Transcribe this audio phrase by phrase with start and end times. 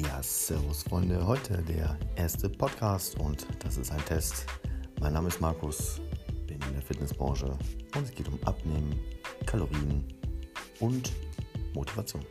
[0.00, 4.46] Ja, Servus Freunde, heute der erste Podcast und das ist ein Test.
[5.00, 6.00] Mein Name ist Markus,
[6.46, 8.96] bin in der Fitnessbranche und es geht um Abnehmen,
[9.44, 10.04] Kalorien
[10.78, 11.10] und
[11.74, 12.24] Motivation.